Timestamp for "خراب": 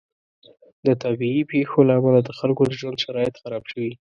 3.41-3.63